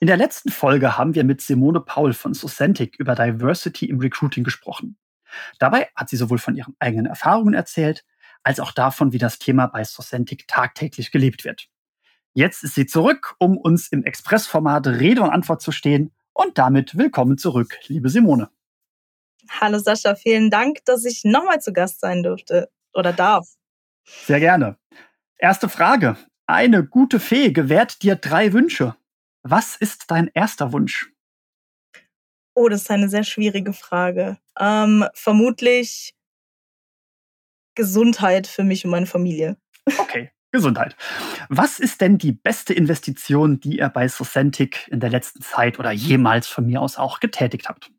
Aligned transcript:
In 0.00 0.06
der 0.06 0.16
letzten 0.16 0.50
Folge 0.50 0.96
haben 0.96 1.16
wir 1.16 1.24
mit 1.24 1.40
Simone 1.40 1.80
Paul 1.80 2.12
von 2.12 2.32
Socentic 2.32 2.96
über 3.00 3.16
Diversity 3.16 3.86
im 3.86 3.98
Recruiting 3.98 4.44
gesprochen. 4.44 4.96
Dabei 5.58 5.88
hat 5.96 6.08
sie 6.08 6.16
sowohl 6.16 6.38
von 6.38 6.54
ihren 6.54 6.76
eigenen 6.78 7.06
Erfahrungen 7.06 7.52
erzählt, 7.52 8.04
als 8.44 8.60
auch 8.60 8.70
davon, 8.70 9.12
wie 9.12 9.18
das 9.18 9.40
Thema 9.40 9.66
bei 9.66 9.82
Socentic 9.82 10.46
tagtäglich 10.46 11.10
gelebt 11.10 11.44
wird. 11.44 11.68
Jetzt 12.32 12.62
ist 12.62 12.76
sie 12.76 12.86
zurück, 12.86 13.34
um 13.40 13.56
uns 13.56 13.88
im 13.88 14.04
Expressformat 14.04 14.86
Rede 14.86 15.22
und 15.22 15.30
Antwort 15.30 15.62
zu 15.62 15.72
stehen. 15.72 16.12
Und 16.32 16.58
damit 16.58 16.96
willkommen 16.96 17.36
zurück, 17.36 17.76
liebe 17.88 18.08
Simone. 18.08 18.50
Hallo 19.50 19.80
Sascha, 19.80 20.14
vielen 20.14 20.50
Dank, 20.50 20.84
dass 20.84 21.04
ich 21.04 21.24
nochmal 21.24 21.60
zu 21.60 21.72
Gast 21.72 21.98
sein 21.98 22.22
durfte 22.22 22.70
oder 22.94 23.12
darf. 23.12 23.48
Sehr 24.04 24.38
gerne. 24.38 24.76
Erste 25.38 25.68
Frage. 25.68 26.16
Eine 26.46 26.86
gute 26.86 27.18
Fee 27.18 27.50
gewährt 27.50 28.02
dir 28.02 28.14
drei 28.14 28.52
Wünsche. 28.52 28.94
Was 29.42 29.76
ist 29.76 30.10
dein 30.10 30.30
erster 30.34 30.72
Wunsch? 30.72 31.12
Oh, 32.54 32.68
das 32.68 32.82
ist 32.82 32.90
eine 32.90 33.08
sehr 33.08 33.24
schwierige 33.24 33.72
Frage. 33.72 34.38
Ähm, 34.58 35.06
vermutlich 35.14 36.14
Gesundheit 37.76 38.48
für 38.48 38.64
mich 38.64 38.84
und 38.84 38.90
meine 38.90 39.06
Familie. 39.06 39.56
Okay, 39.96 40.32
Gesundheit. 40.50 40.96
Was 41.48 41.78
ist 41.78 42.00
denn 42.00 42.18
die 42.18 42.32
beste 42.32 42.74
Investition, 42.74 43.60
die 43.60 43.78
ihr 43.78 43.88
bei 43.88 44.08
Socentic 44.08 44.88
in 44.90 44.98
der 44.98 45.10
letzten 45.10 45.40
Zeit 45.40 45.78
oder 45.78 45.92
jemals 45.92 46.48
von 46.48 46.66
mir 46.66 46.82
aus 46.82 46.98
auch 46.98 47.20
getätigt 47.20 47.68
habt? 47.68 47.90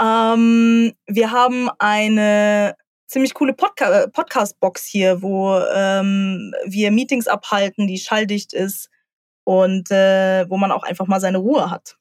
Ähm, 0.00 0.92
wir 1.06 1.30
haben 1.30 1.70
eine 1.78 2.74
ziemlich 3.06 3.34
coole 3.34 3.52
Podca 3.52 4.08
Podcast-Box 4.08 4.86
hier, 4.86 5.22
wo 5.22 5.56
ähm, 5.72 6.52
wir 6.64 6.90
Meetings 6.90 7.28
abhalten, 7.28 7.86
die 7.86 7.98
schalldicht 7.98 8.52
ist 8.52 8.88
und 9.44 9.90
äh, 9.90 10.48
wo 10.48 10.56
man 10.56 10.72
auch 10.72 10.82
einfach 10.82 11.06
mal 11.06 11.20
seine 11.20 11.38
Ruhe 11.38 11.70
hat. 11.70 11.98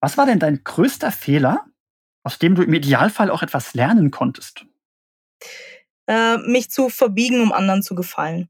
Was 0.00 0.16
war 0.16 0.26
denn 0.26 0.38
dein 0.38 0.64
größter 0.64 1.12
Fehler, 1.12 1.66
aus 2.22 2.38
dem 2.38 2.54
du 2.54 2.62
im 2.62 2.72
Idealfall 2.72 3.30
auch 3.30 3.42
etwas 3.42 3.74
lernen 3.74 4.10
konntest? 4.10 4.64
Äh, 6.06 6.38
mich 6.38 6.70
zu 6.70 6.88
verbiegen, 6.88 7.40
um 7.40 7.52
anderen 7.52 7.82
zu 7.82 7.94
gefallen. 7.94 8.48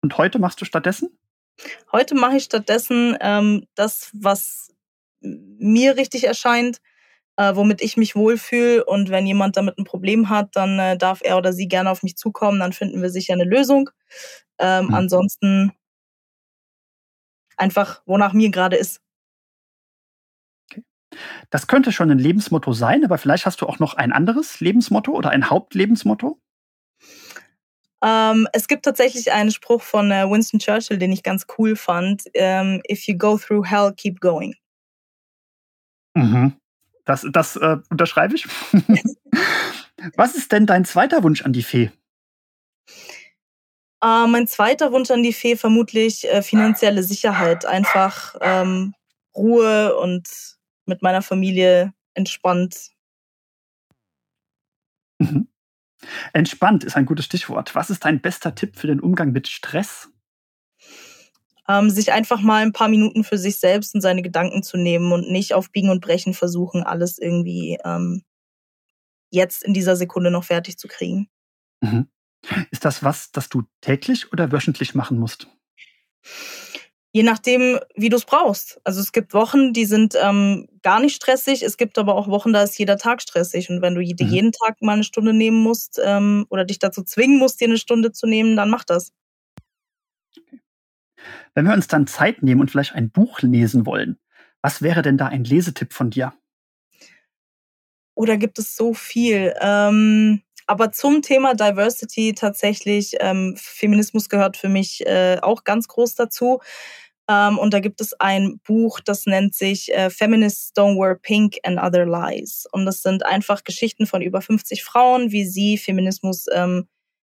Und 0.00 0.16
heute 0.16 0.38
machst 0.38 0.60
du 0.60 0.64
stattdessen? 0.64 1.18
Heute 1.92 2.14
mache 2.14 2.36
ich 2.36 2.44
stattdessen 2.44 3.16
ähm, 3.20 3.66
das, 3.74 4.10
was 4.12 4.72
mir 5.20 5.96
richtig 5.96 6.24
erscheint, 6.24 6.80
äh, 7.38 7.54
womit 7.54 7.80
ich 7.80 7.96
mich 7.96 8.16
wohlfühle. 8.16 8.84
Und 8.84 9.10
wenn 9.10 9.26
jemand 9.26 9.56
damit 9.56 9.78
ein 9.78 9.84
Problem 9.84 10.28
hat, 10.28 10.56
dann 10.56 10.78
äh, 10.78 10.98
darf 10.98 11.20
er 11.22 11.38
oder 11.38 11.52
sie 11.52 11.68
gerne 11.68 11.90
auf 11.90 12.02
mich 12.02 12.16
zukommen. 12.16 12.58
Dann 12.58 12.72
finden 12.72 13.00
wir 13.00 13.10
sicher 13.10 13.32
eine 13.32 13.44
Lösung. 13.44 13.90
Ähm, 14.58 14.86
mhm. 14.86 14.94
Ansonsten 14.94 15.72
einfach, 17.56 18.02
wonach 18.06 18.32
mir 18.32 18.50
gerade 18.50 18.76
ist. 18.76 19.00
Das 21.50 21.68
könnte 21.68 21.92
schon 21.92 22.10
ein 22.10 22.18
Lebensmotto 22.18 22.72
sein, 22.72 23.04
aber 23.04 23.18
vielleicht 23.18 23.46
hast 23.46 23.60
du 23.60 23.66
auch 23.66 23.78
noch 23.78 23.94
ein 23.94 24.12
anderes 24.12 24.60
Lebensmotto 24.60 25.12
oder 25.12 25.30
ein 25.30 25.48
Hauptlebensmotto? 25.48 26.40
Ähm, 28.02 28.48
es 28.52 28.68
gibt 28.68 28.84
tatsächlich 28.84 29.32
einen 29.32 29.50
Spruch 29.50 29.82
von 29.82 30.10
äh, 30.10 30.28
Winston 30.28 30.60
Churchill, 30.60 30.98
den 30.98 31.12
ich 31.12 31.22
ganz 31.22 31.46
cool 31.56 31.76
fand. 31.76 32.24
Ähm, 32.34 32.82
If 32.90 33.06
you 33.06 33.16
go 33.16 33.38
through 33.38 33.64
hell, 33.64 33.92
keep 33.96 34.20
going. 34.20 34.54
Mhm. 36.14 36.56
Das, 37.08 37.26
das 37.32 37.56
äh, 37.56 37.78
unterschreibe 37.88 38.34
ich. 38.34 38.46
Was 40.14 40.34
ist 40.34 40.52
denn 40.52 40.66
dein 40.66 40.84
zweiter 40.84 41.22
Wunsch 41.22 41.40
an 41.40 41.54
die 41.54 41.62
Fee? 41.62 41.90
Äh, 44.02 44.26
mein 44.26 44.46
zweiter 44.46 44.92
Wunsch 44.92 45.10
an 45.10 45.22
die 45.22 45.32
Fee 45.32 45.56
vermutlich 45.56 46.28
äh, 46.28 46.42
finanzielle 46.42 47.02
Sicherheit. 47.02 47.64
Einfach 47.64 48.34
ähm, 48.42 48.94
Ruhe 49.34 49.96
und 49.96 50.28
mit 50.84 51.00
meiner 51.00 51.22
Familie 51.22 51.94
entspannt. 52.12 52.90
Mhm. 55.18 55.48
Entspannt 56.34 56.84
ist 56.84 56.98
ein 56.98 57.06
gutes 57.06 57.24
Stichwort. 57.24 57.74
Was 57.74 57.88
ist 57.88 58.04
dein 58.04 58.20
bester 58.20 58.54
Tipp 58.54 58.76
für 58.76 58.86
den 58.86 59.00
Umgang 59.00 59.32
mit 59.32 59.48
Stress? 59.48 60.10
Ähm, 61.68 61.90
sich 61.90 62.12
einfach 62.12 62.40
mal 62.40 62.62
ein 62.62 62.72
paar 62.72 62.88
Minuten 62.88 63.24
für 63.24 63.36
sich 63.36 63.58
selbst 63.58 63.94
und 63.94 64.00
seine 64.00 64.22
Gedanken 64.22 64.62
zu 64.62 64.76
nehmen 64.78 65.12
und 65.12 65.30
nicht 65.30 65.52
auf 65.52 65.70
Biegen 65.70 65.90
und 65.90 66.00
Brechen 66.00 66.32
versuchen, 66.32 66.82
alles 66.82 67.18
irgendwie 67.18 67.78
ähm, 67.84 68.22
jetzt 69.30 69.62
in 69.62 69.74
dieser 69.74 69.96
Sekunde 69.96 70.30
noch 70.30 70.44
fertig 70.44 70.78
zu 70.78 70.88
kriegen. 70.88 71.28
Mhm. 71.80 72.08
Ist 72.70 72.84
das 72.84 73.02
was, 73.02 73.30
das 73.32 73.48
du 73.48 73.64
täglich 73.80 74.32
oder 74.32 74.52
wöchentlich 74.52 74.94
machen 74.94 75.18
musst? 75.18 75.48
Je 77.10 77.22
nachdem, 77.22 77.80
wie 77.96 78.10
du 78.10 78.16
es 78.16 78.24
brauchst. 78.24 78.80
Also 78.84 79.00
es 79.00 79.12
gibt 79.12 79.32
Wochen, 79.32 79.72
die 79.72 79.86
sind 79.86 80.14
ähm, 80.20 80.68
gar 80.82 81.00
nicht 81.00 81.16
stressig. 81.16 81.62
Es 81.62 81.76
gibt 81.76 81.98
aber 81.98 82.14
auch 82.14 82.28
Wochen, 82.28 82.52
da 82.52 82.62
ist 82.62 82.78
jeder 82.78 82.98
Tag 82.98 83.22
stressig. 83.22 83.70
Und 83.70 83.80
wenn 83.80 83.94
du 83.94 84.00
mhm. 84.00 84.28
jeden 84.30 84.52
Tag 84.52 84.80
mal 84.82 84.92
eine 84.92 85.04
Stunde 85.04 85.32
nehmen 85.32 85.62
musst 85.62 85.98
ähm, 86.02 86.46
oder 86.50 86.64
dich 86.64 86.78
dazu 86.78 87.02
zwingen 87.02 87.38
musst, 87.38 87.60
dir 87.60 87.66
eine 87.66 87.78
Stunde 87.78 88.12
zu 88.12 88.26
nehmen, 88.26 88.56
dann 88.56 88.70
mach 88.70 88.84
das. 88.84 89.12
Wenn 91.54 91.66
wir 91.66 91.74
uns 91.74 91.88
dann 91.88 92.06
Zeit 92.06 92.42
nehmen 92.42 92.60
und 92.60 92.70
vielleicht 92.70 92.94
ein 92.94 93.10
Buch 93.10 93.40
lesen 93.40 93.86
wollen, 93.86 94.18
was 94.62 94.82
wäre 94.82 95.02
denn 95.02 95.18
da 95.18 95.26
ein 95.26 95.44
Lesetipp 95.44 95.92
von 95.92 96.10
dir? 96.10 96.32
Oder 98.14 98.34
oh, 98.34 98.38
gibt 98.38 98.58
es 98.58 98.74
so 98.74 98.94
viel? 98.94 99.54
Ähm, 99.60 100.42
aber 100.66 100.92
zum 100.92 101.22
Thema 101.22 101.54
Diversity 101.54 102.34
tatsächlich, 102.34 103.14
ähm, 103.20 103.54
Feminismus 103.56 104.28
gehört 104.28 104.56
für 104.56 104.68
mich 104.68 105.06
äh, 105.06 105.38
auch 105.40 105.64
ganz 105.64 105.88
groß 105.88 106.16
dazu. 106.16 106.60
Ähm, 107.28 107.58
und 107.58 107.72
da 107.72 107.80
gibt 107.80 108.00
es 108.00 108.14
ein 108.14 108.58
Buch, 108.66 109.00
das 109.00 109.26
nennt 109.26 109.54
sich 109.54 109.94
äh, 109.94 110.10
Feminists 110.10 110.72
Don't 110.74 110.98
Wear 110.98 111.14
Pink 111.14 111.58
and 111.62 111.78
Other 111.78 112.06
Lies. 112.06 112.66
Und 112.72 112.86
das 112.86 113.02
sind 113.02 113.24
einfach 113.24 113.64
Geschichten 113.64 114.06
von 114.06 114.20
über 114.20 114.40
50 114.40 114.82
Frauen, 114.82 115.30
wie 115.30 115.46
sie 115.46 115.78
Feminismus 115.78 116.46
ähm, 116.52 116.88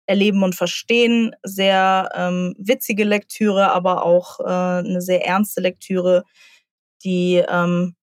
erleben 0.09 0.43
und 0.43 0.55
verstehen. 0.55 1.35
Sehr 1.43 2.09
ähm, 2.15 2.55
witzige 2.57 3.03
Lektüre, 3.03 3.71
aber 3.71 4.03
auch 4.03 4.39
äh, 4.39 4.43
eine 4.43 5.01
sehr 5.01 5.25
ernste 5.25 5.61
Lektüre, 5.61 6.25
die, 7.03 7.43
ähm, 7.47 7.95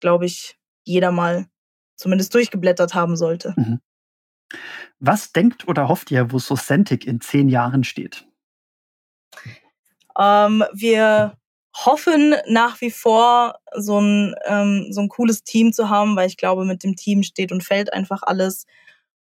glaube 0.00 0.26
ich, 0.26 0.58
jeder 0.84 1.12
mal 1.12 1.46
zumindest 1.96 2.34
durchgeblättert 2.34 2.94
haben 2.94 3.16
sollte. 3.16 3.54
Mhm. 3.56 3.80
Was 4.98 5.32
denkt 5.32 5.66
oder 5.68 5.88
hofft 5.88 6.10
ihr, 6.10 6.32
wo 6.32 6.38
Socentic 6.38 7.06
in 7.06 7.20
zehn 7.20 7.48
Jahren 7.48 7.84
steht? 7.84 8.26
Ähm, 10.18 10.64
wir 10.72 11.36
hoffen 11.76 12.34
nach 12.48 12.80
wie 12.80 12.90
vor, 12.90 13.58
so 13.76 14.00
ein, 14.00 14.34
ähm, 14.44 14.88
so 14.90 15.00
ein 15.00 15.08
cooles 15.08 15.42
Team 15.44 15.72
zu 15.72 15.88
haben, 15.88 16.16
weil 16.16 16.28
ich 16.28 16.36
glaube, 16.36 16.64
mit 16.64 16.84
dem 16.84 16.96
Team 16.96 17.22
steht 17.22 17.52
und 17.52 17.64
fällt 17.64 17.92
einfach 17.92 18.22
alles. 18.22 18.66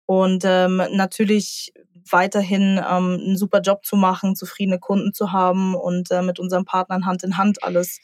Und 0.05 0.43
ähm, 0.45 0.81
natürlich 0.91 1.73
weiterhin 2.09 2.77
ähm, 2.77 3.19
einen 3.21 3.37
super 3.37 3.61
Job 3.61 3.85
zu 3.85 3.95
machen, 3.95 4.35
zufriedene 4.35 4.79
Kunden 4.79 5.13
zu 5.13 5.31
haben 5.31 5.75
und 5.75 6.11
äh, 6.11 6.21
mit 6.21 6.39
unseren 6.39 6.65
Partnern 6.65 7.05
Hand 7.05 7.23
in 7.23 7.37
Hand 7.37 7.63
alles, 7.63 7.99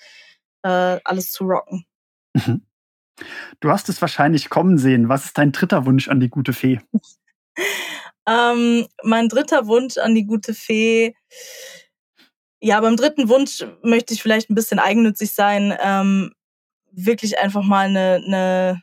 äh, 0.64 1.00
alles 1.04 1.32
zu 1.32 1.46
rocken. 1.46 1.86
Mhm. 2.34 2.64
Du 3.60 3.72
hast 3.72 3.90
es 3.90 4.02
wahrscheinlich 4.02 4.50
kommen 4.50 4.78
sehen. 4.78 5.10
Was 5.10 5.26
ist 5.26 5.38
dein 5.38 5.52
dritter 5.52 5.86
Wunsch 5.86 6.08
an 6.08 6.20
die 6.20 6.30
gute 6.30 6.54
Fee? 6.54 6.80
ähm, 8.28 8.88
mein 9.04 9.28
dritter 9.28 9.68
Wunsch 9.68 9.98
an 9.98 10.14
die 10.14 10.26
gute 10.26 10.54
Fee. 10.54 11.16
Ja, 12.60 12.80
beim 12.82 12.96
dritten 12.96 13.30
Wunsch 13.30 13.66
möchte 13.84 14.14
ich 14.14 14.22
vielleicht 14.22 14.50
ein 14.50 14.56
bisschen 14.56 14.80
eigennützig 14.80 15.32
sein. 15.32 15.76
Ähm, 15.82 16.32
wirklich 16.92 17.40
einfach 17.40 17.64
mal 17.64 17.88
eine, 17.88 18.22
eine 18.26 18.82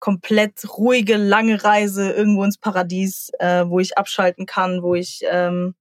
komplett 0.00 0.76
ruhige, 0.76 1.16
lange 1.16 1.62
Reise 1.62 2.10
irgendwo 2.10 2.44
ins 2.44 2.58
Paradies, 2.58 3.30
äh, 3.38 3.64
wo 3.66 3.78
ich 3.80 3.96
abschalten 3.96 4.46
kann, 4.46 4.82
wo 4.82 4.94
ich, 4.94 5.22
ähm, 5.30 5.74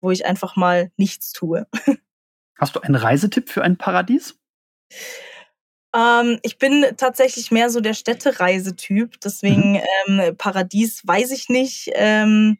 wo 0.00 0.10
ich 0.10 0.24
einfach 0.24 0.56
mal 0.56 0.90
nichts 0.96 1.32
tue. 1.32 1.66
Hast 2.58 2.76
du 2.76 2.80
einen 2.80 2.94
Reisetipp 2.94 3.48
für 3.48 3.62
ein 3.62 3.76
Paradies? 3.76 4.38
Ähm, 5.94 6.38
ich 6.42 6.58
bin 6.58 6.86
tatsächlich 6.96 7.50
mehr 7.50 7.70
so 7.70 7.80
der 7.80 7.94
Städtereisetyp, 7.94 9.20
deswegen 9.20 9.80
mhm. 10.06 10.20
ähm, 10.20 10.36
Paradies 10.36 11.06
weiß 11.06 11.32
ich 11.32 11.48
nicht. 11.48 11.90
Ähm, 11.94 12.58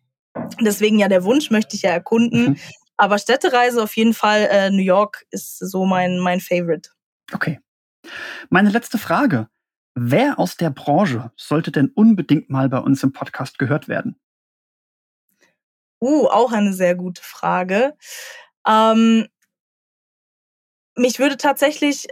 deswegen 0.61 0.99
ja 0.99 1.09
der 1.09 1.25
Wunsch 1.25 1.51
möchte 1.51 1.77
ich 1.77 1.83
ja 1.83 1.91
erkunden. 1.91 2.51
Mhm. 2.51 2.57
Aber 2.97 3.19
Städtereise 3.19 3.83
auf 3.83 3.97
jeden 3.97 4.15
Fall, 4.15 4.49
äh, 4.51 4.71
New 4.71 4.83
York 4.83 5.25
ist 5.31 5.59
so 5.59 5.87
mein, 5.87 6.19
mein 6.19 6.41
Favorite. 6.41 6.91
Okay. 7.33 7.61
Meine 8.49 8.71
letzte 8.71 8.99
Frage. 8.99 9.49
Wer 9.95 10.39
aus 10.39 10.57
der 10.57 10.71
Branche 10.71 11.33
sollte 11.37 11.73
denn 11.73 11.91
unbedingt 11.95 12.49
mal 12.49 12.69
bei 12.69 12.79
uns 12.79 13.03
im 13.03 13.13
Podcast 13.13 13.59
gehört 13.59 13.89
werden? 13.89 14.21
Uh, 16.01 16.27
auch 16.29 16.53
eine 16.53 16.73
sehr 16.73 16.95
gute 16.95 17.23
Frage. 17.23 17.95
Ähm, 18.67 19.27
mich 20.97 21.19
würde 21.19 21.37
tatsächlich 21.37 22.09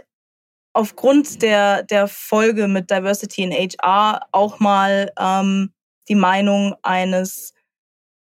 aufgrund 0.73 1.41
der, 1.41 1.83
der 1.83 2.07
Folge 2.07 2.67
mit 2.67 2.91
Diversity 2.91 3.43
in 3.43 3.51
HR 3.51 4.27
auch 4.31 4.59
mal 4.59 5.11
ähm, 5.17 5.73
die 6.07 6.15
Meinung 6.15 6.75
eines 6.83 7.53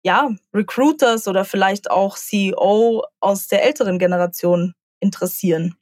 ja, 0.03 0.31
Recruiters 0.53 1.27
oder 1.27 1.45
vielleicht 1.45 1.89
auch 1.89 2.17
CEO 2.17 3.05
aus 3.19 3.47
der 3.47 3.63
älteren 3.63 3.99
Generation 3.99 4.73
interessieren. 4.99 5.75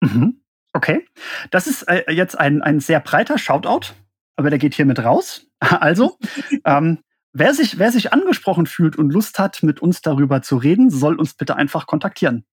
Mhm. 0.00 0.42
Okay, 0.76 1.06
das 1.50 1.66
ist 1.66 1.84
äh, 1.84 2.12
jetzt 2.12 2.38
ein, 2.38 2.60
ein 2.60 2.80
sehr 2.80 3.00
breiter 3.00 3.38
Shoutout, 3.38 3.94
aber 4.36 4.50
der 4.50 4.58
geht 4.58 4.74
hiermit 4.74 5.02
raus. 5.02 5.46
Also, 5.58 6.18
ähm, 6.66 6.98
wer, 7.32 7.54
sich, 7.54 7.78
wer 7.78 7.90
sich 7.90 8.12
angesprochen 8.12 8.66
fühlt 8.66 8.96
und 8.96 9.10
Lust 9.10 9.38
hat, 9.38 9.62
mit 9.62 9.80
uns 9.80 10.02
darüber 10.02 10.42
zu 10.42 10.58
reden, 10.58 10.90
soll 10.90 11.18
uns 11.18 11.32
bitte 11.32 11.56
einfach 11.56 11.86
kontaktieren. 11.86 12.44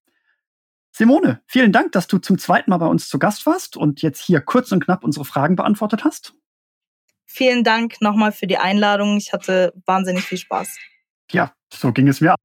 Simone, 0.94 1.42
vielen 1.48 1.74
Dank, 1.74 1.92
dass 1.92 2.08
du 2.08 2.18
zum 2.18 2.38
zweiten 2.38 2.70
Mal 2.70 2.78
bei 2.78 2.88
uns 2.88 3.10
zu 3.10 3.20
Gast 3.20 3.46
warst 3.46 3.76
und 3.76 4.02
jetzt 4.02 4.22
hier 4.22 4.40
kurz 4.40 4.72
und 4.72 4.82
knapp 4.82 5.04
unsere 5.04 5.26
Fragen 5.26 5.58
beantwortet 5.58 6.06
hast. 6.06 6.34
Vielen 7.26 7.66
Dank 7.66 8.00
nochmal 8.00 8.32
für 8.32 8.48
die 8.48 8.58
Einladung. 8.58 9.18
Ich 9.18 9.34
hatte 9.34 9.74
wahnsinnig 9.86 10.24
viel 10.24 10.38
Spaß. 10.38 10.78
Ja, 11.30 11.54
so 11.74 11.92
ging 11.92 12.08
es 12.08 12.22
mir 12.22 12.36